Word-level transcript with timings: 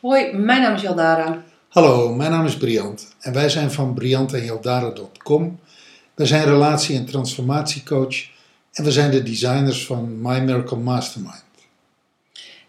Hoi, 0.00 0.32
mijn 0.32 0.60
naam 0.60 0.74
is 0.74 0.82
Jaldara. 0.82 1.44
Hallo, 1.68 2.14
mijn 2.14 2.30
naam 2.30 2.46
is 2.46 2.56
Briant 2.56 3.14
en 3.20 3.32
wij 3.32 3.48
zijn 3.48 3.70
van 3.70 3.94
briantenjaldara.com. 3.94 5.60
Wij 6.14 6.26
zijn 6.26 6.44
relatie- 6.44 6.96
en 6.96 7.06
transformatiecoach 7.06 8.16
en 8.72 8.84
we 8.84 8.92
zijn 8.92 9.10
de 9.10 9.22
designers 9.22 9.86
van 9.86 10.20
My 10.20 10.38
Miracle 10.38 10.76
Mastermind. 10.76 11.51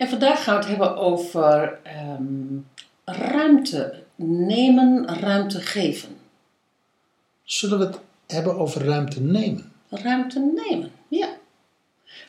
En 0.04 0.10
vandaag 0.10 0.44
gaan 0.44 0.54
we 0.54 0.60
het 0.60 0.70
hebben 0.70 0.98
over 0.98 1.80
ehm, 1.84 2.58
ruimte 3.06 4.04
nemen, 4.16 5.20
ruimte 5.20 5.60
geven. 5.62 6.10
Zullen 7.44 7.80
we 7.80 7.86
het 7.86 8.00
hebben 8.28 8.58
over 8.58 8.86
ruimte 8.86 9.22
nemen? 9.22 9.72
Ruimte 9.90 10.40
nemen, 10.70 10.92
ja. 11.08 11.30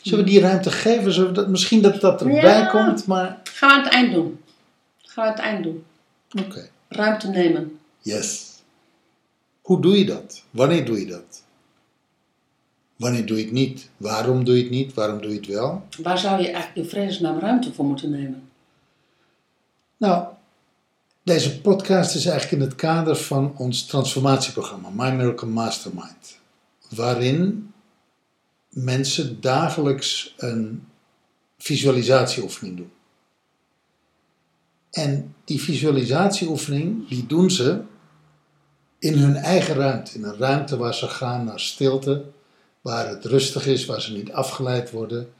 Zullen 0.03 0.25
we 0.25 0.31
die 0.31 0.41
ruimte 0.41 0.71
geven? 0.71 1.13
Zullen 1.13 1.29
we 1.29 1.35
dat, 1.35 1.49
misschien 1.49 1.83
dat 1.83 2.01
dat 2.01 2.21
erbij 2.21 2.41
Ja. 2.59 2.67
komt, 2.67 3.07
maar 3.07 3.41
Gaan 3.45 3.69
we 3.69 3.75
aan 3.77 3.85
het 3.85 3.93
eind 3.93 4.13
doen. 4.13 4.41
Gaan 5.03 5.25
we 5.25 5.31
aan 5.31 5.37
het 5.37 5.45
eind 5.45 5.63
doen. 5.65 5.85
oké. 6.47 6.69
Ruimte 6.89 7.29
nemen. 7.29 7.79
Yes. 7.99 8.53
Hoe 9.63 9.81
doe 9.81 9.99
je 9.99 10.05
dat? 10.05 10.43
Wanneer 10.51 10.85
doe 10.85 11.01
je 11.01 11.07
dat? 11.07 11.44
Wanneer 12.97 13.27
doe 13.27 13.37
je 13.37 13.45
het 13.45 13.53
niet? 13.53 13.91
Waarom 13.97 14.45
doe 14.45 14.57
je 14.57 14.63
het 14.63 14.71
niet? 14.71 14.95
Waarom 14.95 15.21
doe 15.21 15.31
je 15.31 15.37
het 15.37 15.47
wel? 15.47 15.87
Waar 16.03 16.19
zou 16.19 16.41
je 16.41 16.47
eigenlijk 16.47 16.77
in 16.77 16.89
vredesnaam 16.89 17.39
ruimte 17.39 17.73
voor 17.73 17.85
moeten 17.85 18.11
nemen? 18.11 18.49
Nou, 19.97 20.27
deze 21.23 21.61
podcast 21.61 22.15
is 22.15 22.27
eigenlijk 22.27 22.63
in 22.63 22.69
het 22.69 22.77
kader 22.77 23.17
van 23.17 23.55
ons 23.57 23.87
transformatieprogramma 23.87 24.89
My 24.91 25.11
Miracle 25.17 25.49
Mastermind, 25.49 26.39
waarin 26.89 27.73
mensen 28.69 29.41
dagelijks 29.41 30.35
een 30.37 30.87
visualisatieoefening 31.59 32.77
doen. 32.77 32.93
En 34.91 35.35
die 35.45 35.61
visualisatieoefening, 35.61 37.09
die 37.09 37.27
doen 37.27 37.51
ze 37.51 37.83
in 38.99 39.19
hun 39.19 39.37
eigen 39.37 39.75
ruimte, 39.75 40.15
in 40.15 40.25
een 40.25 40.37
ruimte 40.37 40.77
waar 40.77 40.95
ze 40.95 41.09
gaan 41.09 41.45
naar 41.45 41.61
stilte, 41.61 42.25
waar 42.85 43.09
het 43.09 43.25
rustig 43.25 43.67
is, 43.67 43.85
waar 43.85 44.01
ze 44.01 44.13
niet 44.13 44.33
afgeleid 44.33 44.91
worden 44.91 45.33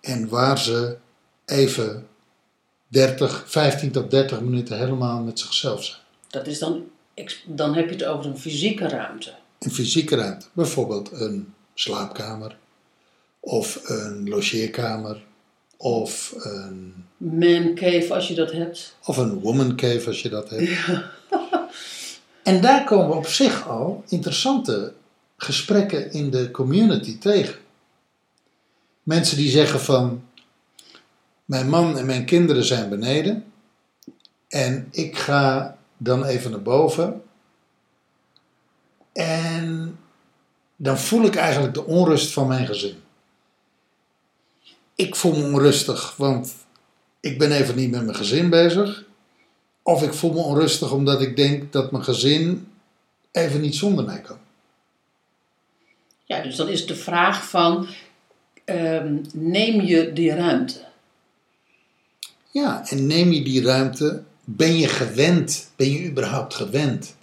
en 0.00 0.28
waar 0.28 0.58
ze 0.58 0.96
even 1.44 2.06
30, 2.88 3.44
15 3.46 3.90
tot 3.90 4.10
30 4.10 4.40
minuten 4.40 4.78
helemaal 4.78 5.20
met 5.22 5.38
zichzelf 5.38 5.84
zijn. 5.84 6.00
Dat 6.28 6.46
is 6.46 6.58
dan, 6.58 6.84
dan 7.46 7.74
heb 7.74 7.88
je 7.88 7.94
het 7.94 8.04
over 8.04 8.26
een 8.26 8.38
fysieke 8.38 8.88
ruimte. 8.88 9.34
Een 9.58 9.70
fysieke 9.70 10.16
ruimte, 10.16 10.46
bijvoorbeeld 10.52 11.12
een 11.12 11.54
slaapkamer, 11.74 12.56
of 13.40 13.80
een 13.88 14.28
logeerkamer, 14.28 15.22
of 15.76 16.34
een, 16.36 17.06
Man 17.16 17.74
cave 17.74 18.14
als 18.14 18.28
je 18.28 18.34
dat 18.34 18.52
hebt. 18.52 18.96
of 19.04 19.16
een 19.16 19.40
woman 19.40 19.76
cave 19.76 20.06
als 20.06 20.22
je 20.22 20.28
dat 20.28 20.50
hebt. 20.50 20.70
En 22.42 22.60
daar 22.60 22.84
komen 22.84 23.08
we 23.08 23.14
op 23.14 23.26
zich 23.26 23.68
al 23.68 24.04
interessante 24.08 24.92
gesprekken 25.42 26.12
in 26.12 26.30
de 26.30 26.50
community 26.50 27.18
tegen. 27.18 27.58
Mensen 29.02 29.36
die 29.36 29.50
zeggen 29.50 29.80
van, 29.80 30.24
mijn 31.44 31.68
man 31.68 31.98
en 31.98 32.06
mijn 32.06 32.24
kinderen 32.24 32.64
zijn 32.64 32.88
beneden 32.88 33.44
en 34.48 34.88
ik 34.90 35.18
ga 35.18 35.76
dan 35.96 36.24
even 36.24 36.50
naar 36.50 36.62
boven 36.62 37.22
en 39.12 39.98
dan 40.76 40.98
voel 40.98 41.24
ik 41.24 41.34
eigenlijk 41.36 41.74
de 41.74 41.84
onrust 41.84 42.32
van 42.32 42.46
mijn 42.48 42.66
gezin. 42.66 42.96
Ik 44.94 45.14
voel 45.14 45.36
me 45.36 45.44
onrustig, 45.44 46.16
want 46.16 46.54
ik 47.20 47.38
ben 47.38 47.52
even 47.52 47.76
niet 47.76 47.90
met 47.90 48.04
mijn 48.04 48.16
gezin 48.16 48.50
bezig. 48.50 49.04
Of 49.82 50.02
ik 50.02 50.14
voel 50.14 50.32
me 50.32 50.40
onrustig 50.40 50.92
omdat 50.92 51.20
ik 51.20 51.36
denk 51.36 51.72
dat 51.72 51.90
mijn 51.90 52.04
gezin 52.04 52.72
even 53.32 53.60
niet 53.60 53.74
zonder 53.74 54.04
mij 54.04 54.20
kan. 54.20 54.38
Ja, 56.32 56.42
dus 56.42 56.56
dan 56.56 56.68
is 56.68 56.86
de 56.86 56.94
vraag 56.94 57.48
van, 57.48 57.86
ehm, 58.64 59.16
neem 59.32 59.80
je 59.80 60.12
die 60.12 60.34
ruimte? 60.34 60.80
Ja, 62.50 62.88
en 62.88 63.06
neem 63.06 63.32
je 63.32 63.42
die 63.42 63.62
ruimte, 63.62 64.22
ben 64.44 64.78
je 64.78 64.88
gewend, 64.88 65.70
ben 65.76 65.90
je 65.90 66.08
überhaupt 66.08 66.54
gewend 66.54 67.16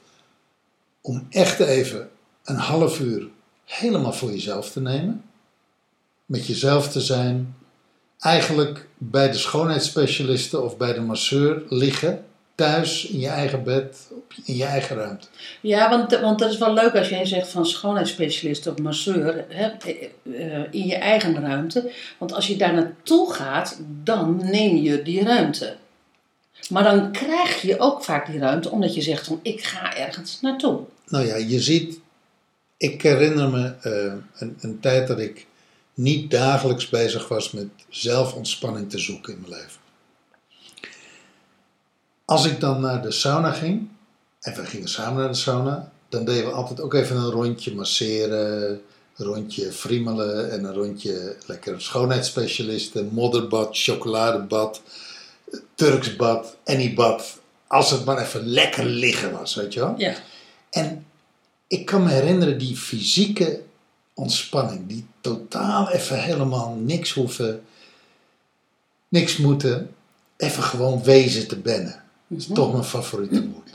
om 1.01 1.27
echt 1.29 1.59
even 1.59 2.09
een 2.43 2.55
half 2.55 2.99
uur 2.99 3.27
helemaal 3.65 4.13
voor 4.13 4.31
jezelf 4.31 4.71
te 4.71 4.81
nemen? 4.81 5.23
Met 6.25 6.47
jezelf 6.47 6.91
te 6.91 7.01
zijn, 7.01 7.55
eigenlijk 8.19 8.87
bij 8.97 9.31
de 9.31 9.37
schoonheidsspecialisten 9.37 10.63
of 10.63 10.77
bij 10.77 10.93
de 10.93 11.01
masseur 11.01 11.63
liggen, 11.69 12.25
thuis 12.59 13.05
in 13.05 13.19
je 13.19 13.27
eigen 13.27 13.63
bed, 13.63 14.07
in 14.45 14.55
je 14.55 14.63
eigen 14.63 14.95
ruimte. 14.95 15.27
Ja, 15.61 15.89
want, 15.89 16.19
want 16.19 16.39
dat 16.39 16.51
is 16.51 16.57
wel 16.57 16.73
leuk 16.73 16.95
als 16.95 17.09
jij 17.09 17.25
zegt 17.25 17.49
van 17.49 17.65
schoonheidsspecialist 17.65 18.67
of 18.67 18.77
masseur 18.77 19.45
hè, 19.49 19.67
eh, 19.67 20.63
in 20.71 20.87
je 20.87 20.95
eigen 20.95 21.41
ruimte. 21.41 21.91
Want 22.17 22.33
als 22.33 22.47
je 22.47 22.55
daar 22.55 22.73
naartoe 22.73 23.33
gaat, 23.33 23.79
dan 24.03 24.39
neem 24.43 24.75
je 24.75 25.01
die 25.01 25.23
ruimte. 25.23 25.75
Maar 26.69 26.83
dan 26.83 27.11
krijg 27.11 27.61
je 27.61 27.79
ook 27.79 28.03
vaak 28.03 28.31
die 28.31 28.39
ruimte 28.39 28.69
omdat 28.69 28.95
je 28.95 29.01
zegt 29.01 29.25
van 29.25 29.39
ik 29.41 29.63
ga 29.63 29.95
ergens 29.97 30.41
naartoe. 30.41 30.79
Nou 31.07 31.25
ja, 31.25 31.35
je 31.35 31.59
ziet, 31.59 31.99
ik 32.77 33.01
herinner 33.01 33.49
me 33.49 33.73
eh, 33.81 34.13
een, 34.39 34.57
een 34.59 34.79
tijd 34.79 35.07
dat 35.07 35.19
ik 35.19 35.47
niet 35.93 36.31
dagelijks 36.31 36.89
bezig 36.89 37.27
was 37.27 37.51
met 37.51 37.67
zelfontspanning 37.89 38.89
te 38.89 38.99
zoeken 38.99 39.33
in 39.33 39.39
mijn 39.39 39.53
leven. 39.53 39.87
Als 42.29 42.45
ik 42.45 42.59
dan 42.59 42.81
naar 42.81 43.01
de 43.01 43.11
sauna 43.11 43.51
ging, 43.51 43.87
en 44.39 44.55
we 44.55 44.65
gingen 44.65 44.87
samen 44.87 45.19
naar 45.19 45.31
de 45.31 45.37
sauna, 45.37 45.91
dan 46.09 46.25
deden 46.25 46.45
we 46.45 46.51
altijd 46.51 46.81
ook 46.81 46.93
even 46.93 47.15
een 47.15 47.29
rondje 47.29 47.75
masseren, 47.75 48.81
een 49.15 49.25
rondje 49.25 49.71
friemelen 49.71 50.51
en 50.51 50.63
een 50.63 50.73
rondje 50.73 51.35
lekker 51.45 51.81
schoonheidsspecialisten, 51.81 53.09
modderbad, 53.13 53.69
chocoladebad, 53.71 54.81
Turks 55.75 56.15
bad, 56.15 56.55
any 56.65 56.93
bad. 56.93 57.39
Als 57.67 57.91
het 57.91 58.05
maar 58.05 58.17
even 58.17 58.45
lekker 58.45 58.85
liggen 58.85 59.31
was, 59.31 59.55
weet 59.55 59.73
je 59.73 59.79
wel. 59.79 59.93
Ja, 59.97 60.15
En 60.69 61.05
ik 61.67 61.85
kan 61.85 62.03
me 62.03 62.09
herinneren 62.09 62.57
die 62.57 62.77
fysieke 62.77 63.61
ontspanning, 64.13 64.87
die 64.87 65.05
totaal 65.21 65.89
even 65.89 66.23
helemaal 66.23 66.75
niks 66.75 67.13
hoeven, 67.13 67.63
niks 69.07 69.37
moeten, 69.37 69.95
even 70.37 70.63
gewoon 70.63 71.03
wezen 71.03 71.47
te 71.47 71.57
bennen. 71.57 72.07
Dat 72.29 72.39
is 72.39 72.47
toch 72.53 72.71
mijn 72.71 72.83
favoriete 72.83 73.47
woord. 73.47 73.69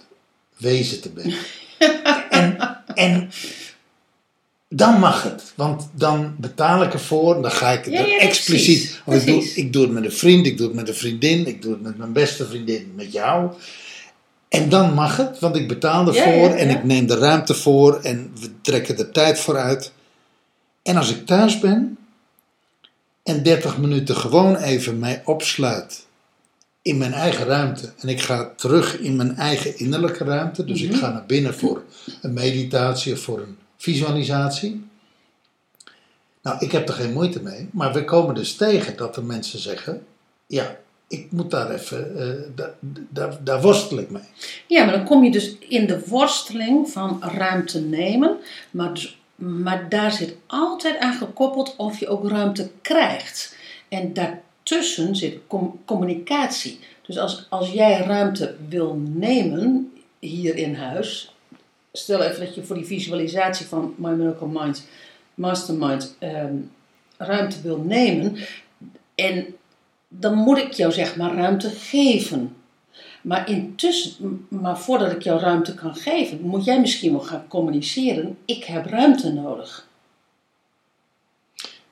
Wezen 0.56 1.00
te 1.00 1.10
bennen. 1.10 1.38
en, 2.30 2.56
en 2.94 3.30
dan 4.68 4.98
mag 4.98 5.22
het, 5.22 5.52
want 5.54 5.88
dan 5.92 6.34
betaal 6.38 6.82
ik 6.82 6.92
ervoor, 6.92 7.42
dan 7.42 7.50
ga 7.50 7.70
ik 7.70 7.84
het 7.84 7.94
Ja, 7.94 8.06
ja, 8.06 8.18
expliciet. 8.18 9.00
precies, 9.04 9.26
ik, 9.26 9.26
doe, 9.26 9.64
ik 9.64 9.72
doe 9.72 9.82
het 9.82 9.92
met 9.92 10.04
een 10.04 10.12
vriend, 10.12 10.46
ik 10.46 10.56
doe 10.58 10.66
het 10.66 10.76
met 10.76 10.88
een 10.88 10.94
vriendin, 10.94 11.46
ik 11.46 11.62
doe 11.62 11.72
het 11.72 11.82
met 11.82 11.98
mijn 11.98 12.12
beste 12.12 12.46
vriendin, 12.46 12.92
met 12.96 13.12
jou. 13.12 13.52
En 14.48 14.68
dan 14.68 14.94
mag 14.94 15.16
het, 15.16 15.38
want 15.38 15.56
ik 15.56 15.68
betaal 15.68 16.06
ervoor 16.06 16.48
ja, 16.48 16.54
en 16.54 16.70
ik 16.70 16.84
neem 16.84 17.06
de 17.06 17.18
ruimte 17.18 17.54
voor 17.54 18.00
en 18.00 18.32
we 18.40 18.50
trekken 18.60 18.96
de 18.96 19.10
tijd 19.10 19.38
vooruit. 19.38 19.92
En 20.82 20.96
als 20.96 21.10
ik 21.10 21.26
thuis 21.26 21.58
ben 21.58 21.98
en 23.22 23.42
30 23.42 23.78
minuten 23.78 24.16
gewoon 24.16 24.56
even 24.56 24.98
mij 24.98 25.22
opsluit 25.24 26.06
in 26.84 26.98
mijn 26.98 27.12
eigen 27.12 27.44
ruimte 27.46 27.92
en 28.00 28.08
ik 28.08 28.20
ga 28.20 28.52
terug 28.56 28.98
in 28.98 29.16
mijn 29.16 29.36
eigen 29.36 29.78
innerlijke 29.78 30.24
ruimte, 30.24 30.64
dus 30.64 30.82
Mhm. 30.82 30.92
ik 30.92 30.98
ga 30.98 31.10
naar 31.12 31.26
binnen 31.26 31.54
voor 31.54 31.82
een 32.22 32.32
meditatie 32.32 33.12
of 33.12 33.18
voor 33.20 33.38
een 33.40 33.58
visualisatie. 33.76 34.84
Nou, 36.42 36.56
ik 36.60 36.72
heb 36.72 36.88
er 36.88 36.94
geen 36.94 37.12
moeite 37.12 37.42
mee, 37.42 37.68
maar 37.72 37.92
we 37.92 38.04
komen 38.04 38.34
dus 38.34 38.56
tegen 38.56 38.96
dat 38.96 39.16
er 39.16 39.24
mensen 39.24 39.58
zeggen: 39.58 40.06
ja, 40.46 40.76
ik 41.08 41.32
moet 41.32 41.50
daar 41.50 41.70
even, 41.70 42.16
eh, 42.18 42.42
daar, 42.54 42.74
daar, 43.08 43.36
daar 43.44 43.60
worstel 43.62 43.98
ik 43.98 44.10
mee. 44.10 44.22
ja, 44.66 44.84
maar 44.84 44.94
dan 44.94 45.04
kom 45.04 45.24
je 45.24 45.30
dus 45.30 45.56
in 45.58 45.86
de 45.86 46.02
worsteling 46.06 46.88
van 46.90 47.22
ruimte 47.22 47.80
nemen. 47.80 48.36
Maar, 48.70 48.94
dus, 48.94 49.18
maar 49.34 49.88
daar 49.88 50.12
zit 50.12 50.36
altijd 50.46 50.98
aan 50.98 51.14
gekoppeld 51.14 51.74
of 51.76 51.98
je 52.00 52.08
ook 52.08 52.28
ruimte 52.28 52.70
krijgt. 52.82 53.56
En 53.88 54.12
daartussen 54.64 55.16
zit 55.16 55.38
com- 55.46 55.80
communicatie. 55.84 56.78
Dus 57.02 57.18
als, 57.18 57.46
als 57.48 57.70
jij 57.70 58.00
ruimte 58.00 58.56
wil 58.68 58.94
nemen 59.08 59.92
hier 60.18 60.56
in 60.56 60.74
huis. 60.74 61.34
Stel 61.92 62.22
even 62.22 62.44
dat 62.44 62.54
je 62.54 62.64
voor 62.64 62.76
die 62.76 62.84
visualisatie 62.84 63.66
van 63.66 63.94
My 63.96 64.10
Miracle 64.10 64.46
Mind 64.46 64.86
Mastermind 65.34 66.16
ehm, 66.18 66.56
ruimte 67.16 67.60
wil 67.62 67.78
nemen. 67.78 68.36
En 69.14 69.54
dan 70.08 70.34
moet 70.34 70.58
ik 70.58 70.72
jou 70.72 70.92
zeg 70.92 71.16
maar 71.16 71.34
ruimte 71.34 71.70
geven. 71.70 72.56
Maar 73.22 73.50
intussen, 73.50 74.46
maar 74.48 74.78
voordat 74.78 75.12
ik 75.12 75.22
jou 75.22 75.40
ruimte 75.40 75.74
kan 75.74 75.94
geven, 75.94 76.40
moet 76.40 76.64
jij 76.64 76.80
misschien 76.80 77.12
wel 77.12 77.20
gaan 77.20 77.48
communiceren. 77.48 78.38
Ik 78.44 78.64
heb 78.64 78.86
ruimte 78.86 79.32
nodig. 79.32 79.86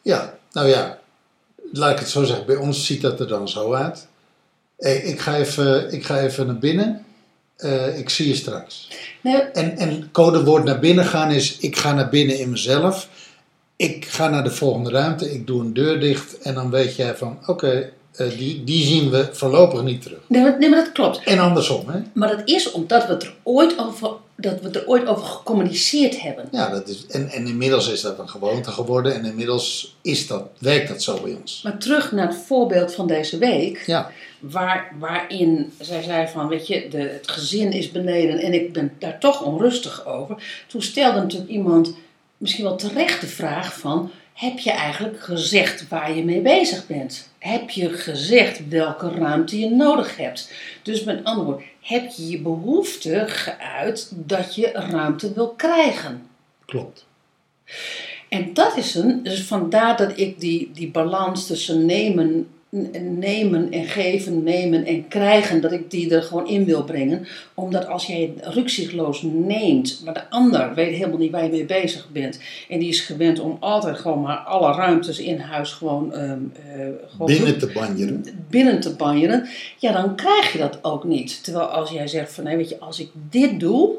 Ja, 0.02 0.38
nou 0.52 0.68
ja, 0.68 1.01
laat 1.72 1.92
ik 1.92 1.98
het 1.98 2.08
zo 2.08 2.24
zeggen. 2.24 2.46
Bij 2.46 2.56
ons 2.56 2.86
ziet 2.86 3.00
dat 3.00 3.20
er 3.20 3.28
dan 3.28 3.48
zo 3.48 3.72
uit. 3.72 4.06
Hey, 4.78 4.96
ik, 4.96 5.20
ga 5.20 5.36
even, 5.36 5.92
ik 5.92 6.04
ga 6.04 6.20
even 6.20 6.46
naar 6.46 6.58
binnen. 6.58 7.04
Eh, 7.56 7.98
ik 7.98 8.08
zie 8.08 8.28
je 8.28 8.34
straks. 8.34 8.88
Nee, 9.20 9.40
En, 9.40 9.76
en 9.76 10.08
codewoord 10.12 10.64
naar 10.64 10.78
binnen 10.78 11.04
gaan 11.04 11.30
is: 11.30 11.58
ik 11.58 11.76
ga 11.76 11.92
naar 11.92 12.08
binnen 12.08 12.38
in 12.38 12.50
mezelf. 12.50 13.08
Ik 13.76 14.04
ga 14.04 14.28
naar 14.28 14.44
de 14.44 14.50
volgende 14.50 14.90
ruimte. 14.90 15.32
Ik 15.32 15.46
doe 15.46 15.60
een 15.60 15.74
deur 15.74 16.00
dicht. 16.00 16.38
En 16.38 16.54
dan 16.54 16.70
weet 16.70 16.96
jij 16.96 17.16
van: 17.16 17.38
oké, 17.46 17.92
eh, 18.12 18.38
die, 18.38 18.64
die 18.64 18.86
zien 18.86 19.10
we 19.10 19.28
voorlopig 19.32 19.82
niet 19.82 20.02
terug. 20.02 20.18
nee, 20.26 20.42
maar, 20.42 20.58
nee, 20.58 20.68
maar 20.68 20.84
dat 20.84 20.92
klopt. 20.92 21.20
En 21.24 21.38
andersom, 21.38 21.88
hè? 21.88 22.00
Maar 22.12 22.36
dat 22.36 22.48
is 22.48 22.70
omdat 22.70 23.06
we 23.06 23.12
het 23.12 23.22
er 23.22 23.34
ooit 23.42 23.78
over, 23.78 24.10
dat 24.36 24.60
we 24.60 24.70
er 24.70 24.86
ooit 24.86 25.06
over 25.06 25.24
gecommuniceerd 25.24 26.20
hebben. 26.20 26.48
Ja, 26.50 26.70
dat 26.70 26.88
is, 26.88 27.06
en, 27.06 27.28
en 27.28 27.46
inmiddels 27.46 27.88
is 27.88 28.00
dat 28.00 28.18
een 28.18 28.28
gewoonte 28.28 28.70
geworden. 28.70 29.14
En 29.14 29.24
inmiddels 29.24 29.96
is 30.02 30.26
dat, 30.26 30.42
werkt 30.58 30.88
dat 30.88 31.02
zo 31.02 31.20
bij 31.22 31.36
ons. 31.40 31.60
Maar 31.62 31.78
terug 31.78 32.12
naar 32.12 32.26
het 32.26 32.36
voorbeeld 32.46 32.94
van 32.94 33.06
deze 33.06 33.38
week. 33.38 33.82
Ja, 33.86 34.10
Waar, 34.42 34.92
waarin 34.98 35.72
zij 35.80 36.02
zei 36.02 36.28
van, 36.28 36.48
weet 36.48 36.66
je, 36.66 36.88
de, 36.90 36.98
het 36.98 37.30
gezin 37.30 37.72
is 37.72 37.90
beneden 37.90 38.38
en 38.38 38.52
ik 38.52 38.72
ben 38.72 38.92
daar 38.98 39.18
toch 39.18 39.42
onrustig 39.42 40.06
over. 40.06 40.64
Toen 40.66 40.82
stelde 40.82 41.20
natuurlijk 41.20 41.50
iemand 41.50 41.94
misschien 42.36 42.64
wel 42.64 42.76
terecht 42.76 43.20
de 43.20 43.26
vraag 43.26 43.78
van, 43.78 44.10
heb 44.32 44.58
je 44.58 44.70
eigenlijk 44.70 45.20
gezegd 45.20 45.88
waar 45.88 46.14
je 46.14 46.24
mee 46.24 46.40
bezig 46.40 46.86
bent? 46.86 47.28
Heb 47.38 47.70
je 47.70 47.88
gezegd 47.92 48.68
welke 48.68 49.10
ruimte 49.10 49.58
je 49.58 49.70
nodig 49.70 50.16
hebt? 50.16 50.52
Dus 50.82 51.04
met 51.04 51.24
andere 51.24 51.46
woorden, 51.46 51.66
heb 51.80 52.10
je 52.10 52.28
je 52.28 52.40
behoefte 52.40 53.24
geuit 53.26 54.12
dat 54.14 54.54
je 54.54 54.70
ruimte 54.70 55.32
wil 55.32 55.48
krijgen? 55.48 56.26
klopt. 56.72 57.06
En 58.28 58.54
dat 58.54 58.76
is 58.76 58.94
een, 58.94 59.22
dus 59.22 59.42
vandaar 59.42 59.96
dat 59.96 60.18
ik 60.18 60.40
die, 60.40 60.70
die 60.74 60.90
balans 60.90 61.46
tussen 61.46 61.86
nemen, 61.86 62.48
nemen 63.00 63.72
en 63.72 63.84
geven, 63.84 64.42
nemen 64.42 64.84
en 64.84 65.08
krijgen, 65.08 65.60
dat 65.60 65.72
ik 65.72 65.90
die 65.90 66.14
er 66.14 66.22
gewoon 66.22 66.48
in 66.48 66.64
wil 66.64 66.84
brengen. 66.84 67.26
Omdat 67.54 67.86
als 67.86 68.06
jij 68.06 68.34
rukzichtloos 68.40 69.22
neemt, 69.22 70.00
maar 70.04 70.14
de 70.14 70.30
ander 70.30 70.74
weet 70.74 70.94
helemaal 70.94 71.18
niet 71.18 71.30
waar 71.30 71.44
je 71.44 71.50
mee 71.50 71.64
bezig 71.64 72.08
bent. 72.12 72.38
En 72.68 72.78
die 72.78 72.88
is 72.88 73.00
gewend 73.00 73.40
om 73.40 73.56
altijd 73.60 73.96
gewoon 73.96 74.20
maar 74.20 74.36
alle 74.36 74.74
ruimtes 74.74 75.18
in 75.18 75.38
huis 75.38 75.72
gewoon, 75.72 76.12
ehm, 76.12 76.38
eh, 76.52 76.86
gewoon 77.08 77.26
Binnen 77.26 77.58
te 77.58 77.70
banjeren. 77.74 78.24
binnen 78.50 78.80
te 78.80 78.94
banjeren, 78.94 79.48
ja, 79.78 79.92
dan 79.92 80.16
krijg 80.16 80.52
je 80.52 80.58
dat 80.58 80.78
ook 80.82 81.04
niet. 81.04 81.44
Terwijl 81.44 81.66
als 81.66 81.90
jij 81.90 82.06
zegt 82.06 82.32
van, 82.32 82.44
nee, 82.44 82.56
weet 82.56 82.68
je, 82.68 82.80
als 82.80 83.00
ik 83.00 83.10
dit 83.30 83.60
doe, 83.60 83.96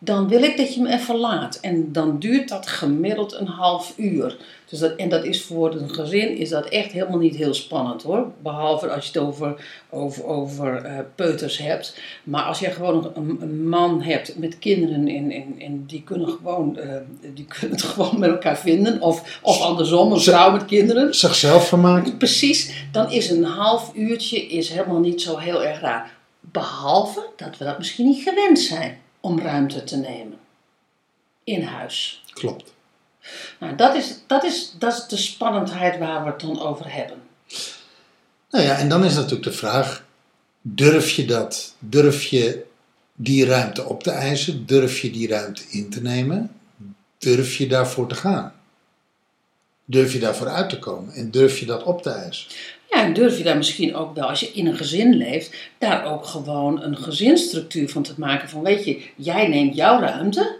dan 0.00 0.28
wil 0.28 0.42
ik 0.42 0.56
dat 0.56 0.74
je 0.74 0.80
me 0.80 0.92
even 0.92 1.16
laat. 1.16 1.58
En 1.60 1.92
dan 1.92 2.18
duurt 2.18 2.48
dat 2.48 2.66
gemiddeld 2.66 3.32
een 3.32 3.46
half 3.46 3.92
uur. 3.96 4.36
Dus 4.68 4.78
dat, 4.78 4.96
en 4.96 5.08
dat 5.08 5.24
is 5.24 5.42
voor 5.42 5.74
een 5.74 5.90
gezin 5.90 6.36
is 6.36 6.48
dat 6.48 6.68
echt 6.68 6.92
helemaal 6.92 7.18
niet 7.18 7.36
heel 7.36 7.54
spannend 7.54 8.02
hoor. 8.02 8.32
Behalve 8.42 8.90
als 8.90 9.06
je 9.06 9.18
het 9.18 9.28
over, 9.28 9.64
over, 9.90 10.24
over 10.24 10.74
eh, 10.76 10.98
peuters 11.14 11.58
hebt. 11.58 11.98
Maar 12.24 12.42
als 12.42 12.58
je 12.58 12.70
gewoon 12.70 13.10
een, 13.14 13.36
een 13.40 13.68
man 13.68 14.02
hebt 14.02 14.38
met 14.38 14.58
kinderen 14.58 15.08
en, 15.08 15.30
en, 15.30 15.54
en 15.58 15.84
die, 15.86 16.02
kunnen 16.02 16.28
gewoon, 16.28 16.76
eh, 16.76 16.96
die 17.34 17.46
kunnen 17.58 17.70
het 17.70 17.82
gewoon 17.86 18.18
met 18.18 18.30
elkaar 18.30 18.58
vinden. 18.58 19.00
Of, 19.00 19.38
of 19.42 19.60
andersom, 19.60 20.12
een 20.12 20.20
vrouw 20.20 20.50
met 20.50 20.64
kinderen. 20.64 21.14
Zichzelf 21.14 21.68
vermaken. 21.68 22.16
Precies, 22.16 22.86
dan 22.92 23.10
is 23.10 23.30
een 23.30 23.44
half 23.44 23.90
uurtje 23.94 24.46
is 24.46 24.68
helemaal 24.68 25.00
niet 25.00 25.22
zo 25.22 25.36
heel 25.36 25.64
erg 25.64 25.80
raar. 25.80 26.16
Behalve 26.40 27.26
dat 27.36 27.58
we 27.58 27.64
dat 27.64 27.78
misschien 27.78 28.06
niet 28.06 28.22
gewend 28.22 28.58
zijn 28.58 28.98
om 29.28 29.40
ruimte 29.40 29.84
te 29.84 29.96
nemen. 29.96 30.38
In 31.44 31.62
huis. 31.62 32.24
Klopt. 32.32 32.72
Nou, 33.60 33.76
dat 33.76 33.94
is, 33.94 34.18
dat, 34.26 34.44
is, 34.44 34.74
dat 34.78 34.92
is 34.92 35.06
de 35.06 35.16
spannendheid 35.16 35.98
waar 35.98 36.24
we 36.24 36.30
het 36.30 36.40
dan 36.40 36.60
over 36.60 36.92
hebben. 36.94 37.22
Nou 38.50 38.64
ja, 38.64 38.76
en 38.76 38.88
dan 38.88 39.04
is 39.04 39.14
natuurlijk 39.14 39.42
de 39.42 39.52
vraag: 39.52 40.04
durf 40.60 41.10
je 41.10 41.24
dat? 41.24 41.74
Durf 41.78 42.24
je 42.24 42.64
die 43.14 43.44
ruimte 43.46 43.84
op 43.84 44.02
te 44.02 44.10
eisen? 44.10 44.66
Durf 44.66 45.00
je 45.00 45.10
die 45.10 45.28
ruimte 45.28 45.62
in 45.70 45.90
te 45.90 46.02
nemen? 46.02 46.50
Durf 47.18 47.56
je 47.56 47.66
daarvoor 47.66 48.08
te 48.08 48.14
gaan? 48.14 48.52
Durf 49.90 50.12
je 50.12 50.18
daarvoor 50.18 50.48
uit 50.48 50.68
te 50.68 50.78
komen? 50.78 51.14
En 51.14 51.30
durf 51.30 51.58
je 51.58 51.66
dat 51.66 51.82
op 51.82 52.02
te 52.02 52.10
eisen? 52.10 52.46
Ja, 52.90 53.04
en 53.04 53.12
durf 53.12 53.38
je 53.38 53.44
daar 53.44 53.56
misschien 53.56 53.94
ook 53.94 54.14
wel, 54.14 54.28
als 54.28 54.40
je 54.40 54.50
in 54.52 54.66
een 54.66 54.76
gezin 54.76 55.14
leeft, 55.14 55.54
daar 55.78 56.12
ook 56.12 56.24
gewoon 56.26 56.82
een 56.82 56.96
gezinsstructuur 56.96 57.88
van 57.88 58.02
te 58.02 58.12
maken. 58.16 58.48
Van 58.48 58.62
weet 58.62 58.84
je, 58.84 59.02
jij 59.16 59.48
neemt 59.48 59.74
jouw 59.74 60.00
ruimte, 60.00 60.56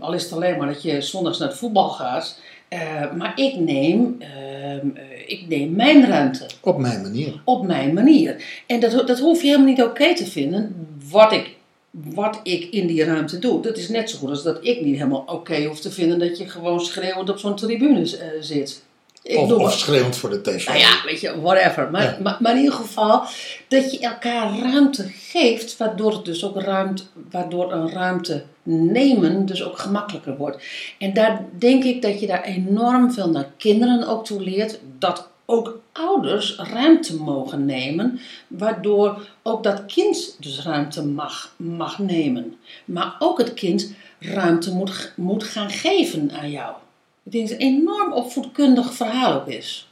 al 0.00 0.12
is 0.12 0.22
het 0.22 0.32
alleen 0.32 0.56
maar 0.58 0.66
dat 0.66 0.82
je 0.82 1.00
zondags 1.00 1.38
naar 1.38 1.48
het 1.48 1.56
voetbal 1.56 1.88
gaat. 1.88 2.40
eh, 2.68 3.12
maar 3.12 3.32
ik 3.38 3.56
neem, 3.56 4.16
ehm, 4.18 4.86
eh, 4.94 5.02
ik 5.26 5.44
neem 5.48 5.72
mijn 5.72 6.06
ruimte. 6.06 6.46
Op 6.60 6.78
mijn 6.78 7.02
manier. 7.02 7.40
op 7.44 7.66
mijn 7.66 7.94
manier. 7.94 8.44
En 8.66 8.80
dat, 8.80 9.06
dat 9.06 9.18
hoef 9.18 9.40
je 9.40 9.46
helemaal 9.46 9.66
niet 9.68 9.82
oké 9.82 10.14
te 10.14 10.26
vinden, 10.26 10.86
wat 11.10 11.32
ik, 11.32 11.56
wat 11.90 12.40
ik 12.42 12.64
in 12.64 12.86
die 12.86 13.04
ruimte 13.04 13.38
doe. 13.38 13.62
Dat 13.62 13.76
is 13.76 13.88
net 13.88 14.10
zo 14.10 14.18
goed 14.18 14.30
als 14.30 14.42
dat 14.42 14.58
ik 14.60 14.80
niet 14.80 14.96
helemaal 14.96 15.24
oké 15.26 15.64
hoef 15.64 15.80
te 15.80 15.90
vinden 15.90 16.18
dat 16.18 16.38
je 16.38 16.48
gewoon 16.48 16.80
schreeuwend 16.80 17.30
op 17.30 17.38
zo'n 17.38 17.56
tribune 17.56 18.00
eh, 18.16 18.26
zit. 18.40 18.82
Ik 19.22 19.38
Of, 19.38 19.52
of 19.52 19.72
schreeuwend 19.72 20.16
voor 20.16 20.30
de 20.30 20.40
tv. 20.40 20.66
nou 20.66 20.78
ja, 20.78 21.02
weet 21.04 21.20
je, 21.20 21.40
whatever. 21.40 21.90
Maar, 21.90 22.02
Ja. 22.02 22.16
maar, 22.22 22.36
maar 22.40 22.52
in 22.52 22.58
ieder 22.58 22.74
geval 22.74 23.22
dat 23.68 23.92
je 23.92 23.98
elkaar 23.98 24.58
ruimte 24.58 25.06
geeft, 25.08 25.76
waardoor 25.76 26.12
het 26.12 26.24
dus 26.24 26.44
ook 26.44 26.60
ruimte, 26.60 27.02
waardoor 27.30 27.72
een 27.72 27.90
ruimte 27.92 28.44
nemen 28.62 29.46
dus 29.46 29.64
ook 29.64 29.78
gemakkelijker 29.78 30.36
wordt. 30.36 30.62
En 30.98 31.12
daar 31.14 31.44
denk 31.58 31.84
ik 31.84 32.02
dat 32.02 32.20
je 32.20 32.26
daar 32.26 32.42
enorm 32.44 33.12
veel 33.12 33.30
naar 33.30 33.48
kinderen 33.56 34.08
ook 34.08 34.24
toe 34.24 34.40
leert, 34.42 34.78
dat 34.98 35.28
ook 35.50 35.80
ouders 35.92 36.56
ruimte 36.56 37.16
mogen 37.16 37.64
nemen, 37.64 38.20
waardoor 38.46 39.28
ook 39.42 39.62
dat 39.62 39.86
kind 39.86 40.36
dus 40.40 40.62
ruimte 40.62 41.06
mag, 41.06 41.54
mag 41.56 41.98
nemen. 41.98 42.56
Maar 42.84 43.16
ook 43.18 43.38
het 43.38 43.54
kind 43.54 43.94
ruimte 44.18 44.72
moet, 44.72 45.12
moet 45.16 45.44
gaan 45.44 45.70
geven 45.70 46.30
aan 46.32 46.50
jou. 46.50 46.74
Ik 47.22 47.32
denk 47.32 47.48
dat 47.48 47.58
het 47.58 47.66
een 47.66 47.76
enorm 47.76 48.12
opvoedkundig 48.12 48.94
verhaal 48.94 49.32
ook 49.40 49.46
is. 49.46 49.88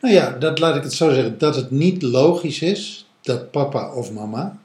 Nou 0.00 0.14
ja, 0.14 0.30
dat 0.30 0.58
laat 0.58 0.76
ik 0.76 0.82
het 0.82 0.92
zo 0.92 1.12
zeggen. 1.12 1.38
Dat 1.38 1.56
het 1.56 1.70
niet 1.70 2.02
logisch 2.02 2.60
is 2.60 3.06
dat 3.22 3.50
papa 3.50 3.94
of 3.94 4.12
mama 4.12 4.58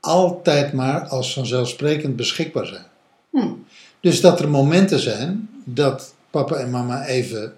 altijd 0.00 0.72
maar 0.72 1.08
als 1.08 1.32
vanzelfsprekend 1.32 2.16
beschikbaar 2.16 2.66
zijn. 2.66 2.86
Hm. 3.30 3.52
Dus 4.00 4.20
dat 4.20 4.40
er 4.40 4.48
momenten 4.48 4.98
zijn 4.98 5.48
dat 5.64 6.14
papa 6.30 6.54
en 6.54 6.70
mama 6.70 7.04
even 7.04 7.56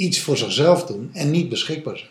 iets 0.00 0.20
voor 0.20 0.36
zichzelf 0.36 0.84
doen 0.84 1.10
en 1.12 1.30
niet 1.30 1.48
beschikbaar 1.48 1.98
zijn. 1.98 2.10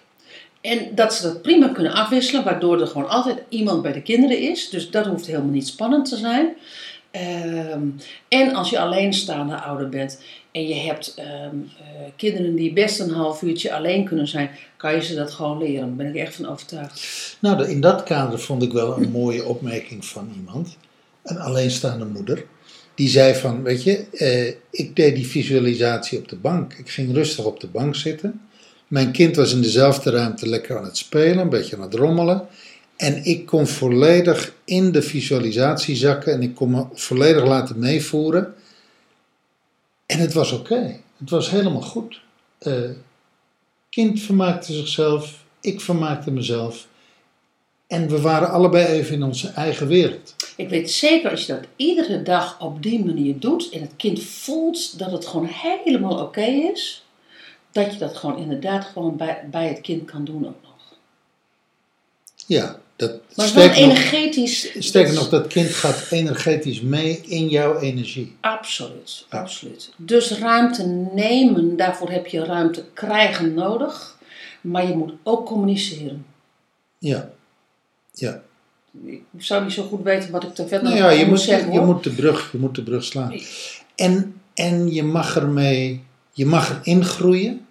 En 0.61 0.95
dat 0.95 1.13
ze 1.13 1.23
dat 1.23 1.41
prima 1.41 1.67
kunnen 1.67 1.93
afwisselen, 1.93 2.43
waardoor 2.43 2.81
er 2.81 2.87
gewoon 2.87 3.09
altijd 3.09 3.37
iemand 3.49 3.81
bij 3.81 3.91
de 3.91 4.01
kinderen 4.01 4.39
is. 4.39 4.69
Dus 4.69 4.91
dat 4.91 5.05
hoeft 5.05 5.25
helemaal 5.25 5.51
niet 5.51 5.67
spannend 5.67 6.09
te 6.09 6.17
zijn. 6.17 6.55
Ehm, 7.11 7.81
en 8.27 8.53
als 8.55 8.69
je 8.69 8.79
alleenstaande 8.79 9.55
ouder 9.55 9.89
bent 9.89 10.21
en 10.51 10.67
je 10.67 10.75
hebt 10.75 11.13
ehm, 11.15 11.27
eh, 11.27 12.11
kinderen 12.15 12.55
die 12.55 12.73
best 12.73 12.99
een 12.99 13.11
half 13.11 13.41
uurtje 13.41 13.73
alleen 13.73 14.05
kunnen 14.05 14.27
zijn, 14.27 14.49
kan 14.77 14.93
je 14.93 15.01
ze 15.01 15.15
dat 15.15 15.31
gewoon 15.31 15.57
leren. 15.57 15.87
Daar 15.87 15.95
ben 15.95 16.07
ik 16.07 16.15
echt 16.15 16.35
van 16.35 16.47
overtuigd. 16.47 17.37
Nou, 17.39 17.67
in 17.67 17.81
dat 17.81 18.03
kader 18.03 18.39
vond 18.39 18.63
ik 18.63 18.71
wel 18.71 18.97
een 18.97 19.11
mooie 19.11 19.45
opmerking 19.45 20.05
van 20.05 20.31
iemand, 20.35 20.77
een 21.23 21.39
alleenstaande 21.39 22.05
moeder. 22.05 22.45
Die 22.99 23.09
zei 23.09 23.35
van, 23.35 23.63
weet 23.63 23.83
je, 23.83 24.05
eh, 24.11 24.53
ik 24.69 24.95
deed 24.95 25.15
die 25.15 25.27
visualisatie 25.27 26.17
op 26.17 26.27
de 26.27 26.35
bank. 26.35 26.73
Ik 26.73 26.89
ging 26.89 27.13
rustig 27.13 27.45
op 27.45 27.59
de 27.59 27.67
bank 27.67 27.95
zitten. 27.95 28.41
Mijn 28.87 29.11
kind 29.11 29.35
was 29.35 29.53
in 29.53 29.61
dezelfde 29.61 30.09
ruimte 30.09 30.49
lekker 30.49 30.77
aan 30.77 30.83
het 30.83 30.97
spelen, 30.97 31.37
een 31.37 31.49
beetje 31.49 31.75
aan 31.75 31.81
het 31.81 31.93
rommelen. 31.93 32.47
En 32.95 33.23
ik 33.25 33.45
kon 33.45 33.67
volledig 33.67 34.53
in 34.65 34.91
de 34.91 35.01
visualisatie 35.01 35.95
zakken 35.95 36.33
en 36.33 36.41
ik 36.41 36.55
kon 36.55 36.71
me 36.71 36.85
volledig 36.93 37.45
laten 37.45 37.79
meevoeren. 37.79 38.53
En 40.05 40.19
het 40.19 40.33
was 40.33 40.51
oké. 40.51 40.99
Het 41.17 41.29
was 41.29 41.49
helemaal 41.49 41.81
goed. 41.81 42.21
Eh, 42.57 42.89
kind 43.89 44.21
vermaakte 44.21 44.73
zichzelf, 44.73 45.43
ik 45.61 45.81
vermaakte 45.81 46.31
mezelf. 46.31 46.87
En 47.89 48.09
we 48.09 48.21
waren 48.21 48.51
allebei 48.51 48.85
even 48.85 49.13
in 49.13 49.23
onze 49.23 49.47
eigen 49.47 49.87
wereld. 49.87 50.35
Ik 50.55 50.69
weet 50.69 50.91
zeker 50.91 51.29
als 51.29 51.45
je 51.45 51.53
dat 51.53 51.63
iedere 51.75 52.21
dag 52.21 52.61
op 52.61 52.83
die 52.83 53.05
manier 53.05 53.39
doet 53.39 53.69
en 53.69 53.81
het 53.81 53.93
kind 53.97 54.23
voelt 54.23 54.99
dat 54.99 55.11
het 55.11 55.27
gewoon 55.27 55.45
helemaal 55.45 56.19
oké 56.19 56.41
is, 56.45 57.05
dat 57.71 57.93
je 57.93 57.99
dat 57.99 58.17
gewoon 58.17 58.37
inderdaad 58.37 58.85
gewoon 58.85 59.17
bij, 59.17 59.47
bij 59.51 59.67
het 59.67 59.81
kind 59.81 60.05
kan 60.05 60.25
doen 60.25 60.47
ook 60.47 60.61
nog. 60.63 60.97
Ja, 62.45 62.79
dat 62.95 63.11
Maar 63.35 63.53
wel 63.53 63.67
nog, 63.67 63.75
energetisch. 63.75 64.75
sterker 64.79 65.13
dat 65.13 65.21
nog, 65.21 65.29
dat 65.29 65.47
kind 65.47 65.69
gaat 65.69 66.07
energetisch 66.09 66.81
mee 66.81 67.21
in 67.21 67.47
jouw 67.47 67.79
energie. 67.79 68.35
Absoluut, 68.39 69.25
absoluut. 69.29 69.91
Dus 69.95 70.31
ruimte 70.31 70.85
nemen, 71.13 71.77
daarvoor 71.77 72.09
heb 72.09 72.27
je 72.27 72.43
ruimte 72.43 72.85
krijgen 72.93 73.53
nodig. 73.53 74.17
maar 74.61 74.87
je 74.87 74.95
moet 74.95 75.13
ook 75.23 75.45
communiceren. 75.45 76.25
Ja. 76.97 77.37
Ja. 78.19 78.41
Ik 79.01 79.23
zou 79.37 79.63
niet 79.63 79.73
zo 79.73 79.83
goed 79.83 80.03
weten 80.03 80.31
wat 80.31 80.43
ik 80.43 80.57
er 80.57 80.67
verder 80.67 80.89
Nou 80.89 80.97
ja, 80.97 81.09
je 81.09 81.25
moet, 81.25 81.39
zeggen. 81.39 81.71
je, 81.71 81.77
hoor. 81.77 81.87
moet 81.87 82.03
de 82.03 82.09
brug, 82.09 82.51
je 82.51 82.57
moet 82.57 82.75
de 82.75 82.83
brug 82.83 83.03
slaan. 83.03 83.33
En, 83.95 84.41
en 84.53 84.93
je 84.93 85.03
mag 85.03 85.35
ermee, 85.35 86.03
je 86.31 86.45
mag 86.45 86.79
erin 86.83 87.03
groeien. 87.05 87.67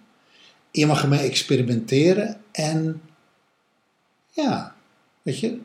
Je 0.71 0.85
mag 0.85 1.01
ermee 1.01 1.19
experimenteren. 1.19 2.41
En 2.51 3.01
ja, 4.29 4.75
weet 5.21 5.39
je, 5.39 5.57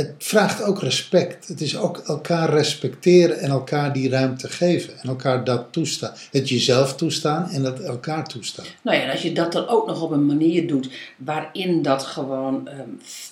het 0.00 0.14
vraagt 0.18 0.62
ook 0.62 0.80
respect. 0.80 1.48
Het 1.48 1.60
is 1.60 1.76
ook 1.76 1.98
elkaar 1.98 2.50
respecteren 2.50 3.38
en 3.38 3.50
elkaar 3.50 3.92
die 3.92 4.08
ruimte 4.08 4.48
geven. 4.48 4.98
En 5.00 5.08
elkaar 5.08 5.44
dat 5.44 5.66
toestaan. 5.70 6.12
Het 6.30 6.48
jezelf 6.48 6.96
toestaan 6.96 7.50
en 7.50 7.64
het 7.64 7.80
elkaar 7.80 8.26
toestaan. 8.26 8.64
Nou 8.82 8.96
ja, 8.96 9.10
als 9.10 9.22
je 9.22 9.32
dat 9.32 9.52
dan 9.52 9.68
ook 9.68 9.86
nog 9.86 10.02
op 10.02 10.10
een 10.10 10.26
manier 10.26 10.66
doet 10.66 10.90
waarin 11.16 11.82
dat 11.82 12.02
gewoon 12.02 12.68
ehm, 12.68 12.88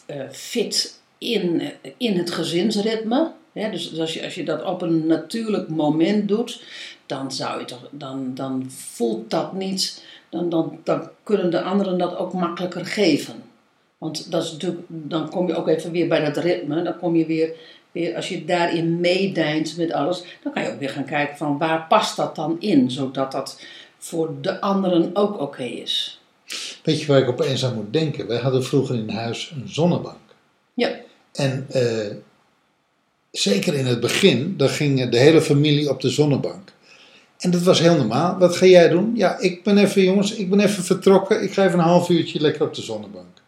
eh, 0.07 0.31
fit 0.31 1.01
in, 1.19 1.63
in 1.97 2.19
het 2.19 2.31
gezinsritme. 2.31 3.31
Hè, 3.53 3.71
dus 3.71 3.91
dus 3.91 3.99
als 3.99 4.15
je, 4.15 4.25
als 4.25 4.35
je 4.35 4.45
dat 4.45 4.65
op 4.65 4.83
een 4.83 5.07
natuurlijk 5.07 5.69
moment 5.69 6.29
doet, 6.29 6.63
dan, 7.07 7.33
zou 7.33 7.59
je 7.61 7.65
toch, 7.65 7.89
dan, 7.91 8.35
dan 8.35 8.71
voelt 8.71 9.31
dat 9.31 9.53
niet. 9.53 10.05
Dan, 10.29 10.49
dan, 10.49 10.79
dan 10.85 11.09
kunnen 11.23 11.51
de 11.51 11.63
anderen 11.63 11.99
dat 11.99 12.17
ook 12.17 12.33
makkelijker 12.33 12.87
geven. 12.87 13.48
Want 13.99 14.31
dat 14.31 14.45
is 14.45 14.53
natuurlijk, 14.53 14.83
dan 14.89 15.31
kom 15.31 15.47
je 15.47 15.57
ook 15.57 15.69
even 15.69 15.91
weer 15.91 16.09
bij 16.09 16.25
dat 16.25 16.37
ritme. 16.37 16.83
Dan 16.83 16.99
kom 16.99 17.17
je 17.17 17.27
weer, 17.27 17.55
weer 17.93 18.17
als 18.17 18.29
je 18.29 18.45
daarin 18.45 19.01
meedijnt 19.01 19.77
met 19.77 19.93
alles, 19.93 20.23
dan 20.43 20.53
kan 20.53 20.63
je 20.63 20.71
ook 20.71 20.79
weer 20.79 20.91
gaan 20.91 21.05
kijken 21.05 21.37
van 21.37 21.59
waar 21.59 21.87
past 21.89 22.17
dat 22.17 22.35
dan 22.35 22.57
in, 22.61 22.91
zodat 22.91 23.33
dat 23.33 23.61
voor 23.99 24.35
de 24.41 24.61
anderen 24.61 25.11
ook 25.13 25.41
oké 25.41 25.63
is. 25.63 26.21
Weet 26.83 27.01
je 27.01 27.07
waar 27.07 27.21
ik 27.21 27.29
opeens 27.29 27.65
aan 27.65 27.75
moet 27.75 27.93
denken? 27.93 28.27
Wij 28.27 28.39
hadden 28.39 28.65
vroeger 28.65 28.95
in 28.95 29.09
huis 29.09 29.53
een 29.55 29.69
zonnebank. 29.69 30.17
Ja, 30.75 30.91
En 31.33 31.67
eh, 31.71 32.17
zeker 33.31 33.75
in 33.75 33.87
het 33.87 34.01
begin, 34.01 34.57
dan 34.57 34.69
ging 34.69 35.09
de 35.09 35.19
hele 35.19 35.43
familie 35.43 35.91
op 35.91 36.01
de 36.01 36.09
zonnebank. 36.09 36.73
En 37.39 37.51
dat 37.51 37.63
was 37.63 37.81
heel 37.81 37.97
normaal. 37.97 38.39
Wat 38.39 38.57
ga 38.57 38.67
jij 38.67 38.89
doen? 38.89 39.13
Ja, 39.15 39.39
ik 39.39 39.63
ben 39.63 39.79
even, 39.79 40.03
jongens, 40.03 40.35
ik 40.35 40.51
ben 40.51 40.61
even 40.61 40.85
vertrokken. 40.85 41.43
Ik 41.43 41.53
ga 41.53 41.65
even 41.65 41.79
een 41.79 41.85
half 41.85 42.09
uurtje 42.09 42.41
lekker 42.41 42.63
op 42.63 42.75
de 42.75 42.83
zonnebank. 42.83 43.43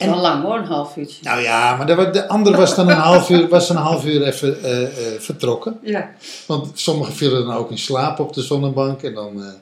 Is 0.00 0.06
wel 0.06 0.20
lang 0.20 0.42
hoor, 0.42 0.58
een 0.58 0.64
half 0.64 0.96
uurtje. 0.96 1.22
Nou 1.22 1.40
ja, 1.40 1.76
maar 1.76 1.86
de, 1.86 2.10
de 2.10 2.28
andere 2.28 2.56
was 2.56 2.74
dan 2.74 2.88
een 2.88 2.96
half 2.96 3.30
uur, 3.30 3.48
was 3.48 3.68
een 3.68 3.76
half 3.76 4.04
uur 4.04 4.22
even 4.22 4.62
eh, 4.62 4.82
eh, 4.82 5.20
vertrokken. 5.20 5.78
Ja. 5.82 6.10
Want 6.46 6.78
sommigen 6.78 7.14
vielen 7.14 7.46
dan 7.46 7.56
ook 7.56 7.70
in 7.70 7.78
slaap 7.78 8.18
op 8.18 8.32
de 8.32 8.42
zonnebank. 8.42 9.02
En, 9.02 9.14
dan, 9.14 9.42
eh, 9.42 9.52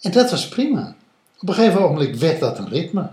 en 0.00 0.10
dat 0.12 0.30
was 0.30 0.48
prima. 0.48 0.94
Op 1.40 1.48
een 1.48 1.54
gegeven 1.54 1.80
moment 1.80 2.18
werd 2.18 2.40
dat 2.40 2.58
een 2.58 2.68
ritme. 2.68 3.10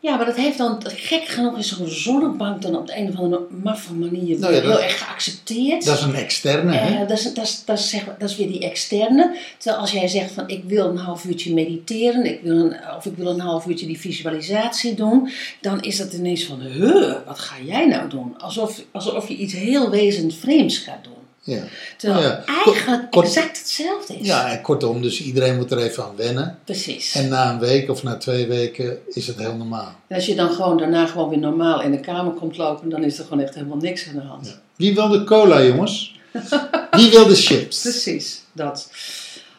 Ja, 0.00 0.16
maar 0.16 0.26
dat 0.26 0.36
heeft 0.36 0.58
dan, 0.58 0.82
gek 0.84 1.24
genoeg 1.24 1.58
is 1.58 1.76
zo'n 1.76 1.88
zonnebank 1.88 2.62
dan 2.62 2.76
op 2.76 2.86
de 2.86 2.96
een 2.98 3.08
of 3.08 3.16
andere 3.16 3.42
maffe 3.62 3.94
manier 3.94 4.38
Nou 4.38 4.54
ja, 4.54 4.60
heel 4.60 4.82
erg 4.82 4.98
geaccepteerd. 4.98 5.84
Dat 5.84 5.96
is 5.98 6.02
een 6.02 6.14
externe, 6.14 6.72
hè? 6.72 7.02
Eh, 7.02 7.08
dat, 7.08 7.18
is, 7.18 7.34
dat, 7.34 7.44
is, 7.44 7.62
dat, 7.64 7.78
is, 7.78 7.90
zeg 7.90 8.06
maar- 8.06 8.16
dat 8.18 8.30
is 8.30 8.36
weer 8.36 8.46
die 8.46 8.60
externe. 8.60 9.36
Terwijl 9.58 9.80
als 9.82 9.92
jij 9.92 10.08
zegt 10.08 10.32
van 10.32 10.48
ik 10.48 10.64
wil 10.64 10.88
een 10.88 10.96
half 10.96 11.24
uurtje 11.24 11.54
mediteren, 11.54 12.24
ik 12.24 12.40
wil 12.42 12.56
een, 12.56 12.76
of 12.96 13.06
ik 13.06 13.16
wil 13.16 13.26
een 13.26 13.40
half 13.40 13.66
uurtje 13.66 13.86
die 13.86 14.00
visualisatie 14.00 14.94
doen, 14.94 15.30
dan 15.60 15.80
is 15.82 15.96
dat 15.96 16.12
ineens 16.12 16.44
van, 16.44 16.60
huh, 16.60 17.14
wat 17.26 17.38
ga 17.38 17.54
jij 17.64 17.86
nou 17.86 18.08
doen? 18.08 18.34
Alsof, 18.38 18.82
alsof 18.92 19.28
je 19.28 19.36
iets 19.36 19.52
heel 19.52 19.90
wezend 19.90 20.34
vreemds 20.34 20.78
gaat 20.78 21.04
doen. 21.04 21.12
Ja. 21.46 21.62
Terwijl 21.96 22.22
Ja, 22.22 22.44
eigenlijk 22.44 23.10
kort- 23.10 23.26
exact 23.26 23.58
hetzelfde 23.58 24.14
is. 24.18 24.26
ja, 24.26 24.50
en 24.50 24.62
kortom, 24.62 25.02
dus 25.02 25.20
iedereen 25.22 25.56
moet 25.56 25.70
er 25.70 25.78
even 25.78 26.04
aan 26.04 26.16
wennen. 26.16 26.58
Precies. 26.64 27.14
En 27.14 27.28
na 27.28 27.50
een 27.50 27.58
week 27.58 27.90
of 27.90 28.02
na 28.02 28.16
twee 28.16 28.46
weken 28.46 28.98
is 29.08 29.26
het 29.26 29.36
heel 29.38 29.54
normaal. 29.54 29.94
En 30.06 30.16
als 30.16 30.26
je 30.26 30.34
dan 30.34 30.50
gewoon 30.50 30.78
daarna 30.78 31.06
gewoon 31.06 31.28
weer 31.28 31.38
normaal 31.38 31.82
in 31.82 31.90
de 31.90 32.00
kamer 32.00 32.32
komt 32.32 32.56
lopen, 32.56 32.88
dan 32.88 33.04
is 33.04 33.18
er 33.18 33.24
gewoon 33.24 33.40
echt 33.42 33.54
helemaal 33.54 33.76
niks 33.76 34.08
aan 34.08 34.14
de 34.14 34.20
hand. 34.20 34.46
Ja. 34.46 34.52
Wie 34.76 34.94
wil 34.94 35.08
de 35.08 35.24
cola, 35.24 35.62
jongens? 35.62 36.18
Wie 36.90 37.10
wil 37.10 37.26
de 37.26 37.34
chips? 37.34 37.80
Precies, 37.82 38.42
dat. 38.52 38.90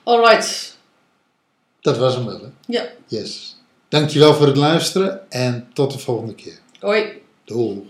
Alright. 0.04 0.78
Dat 1.82 1.98
was 1.98 2.16
hem 2.16 2.26
wel, 2.26 2.40
hè? 2.40 2.48
Ja, 2.68 2.86
Yes. 3.08 3.56
Dankjewel 3.90 4.34
voor 4.34 4.48
het 4.48 4.58
luisteren 4.58 5.32
en 5.32 5.68
tot 5.74 5.92
de 5.92 6.00
volgende 6.00 6.36
keer. 6.36 6.60
hoi. 6.80 7.06
Doei. 7.46 7.90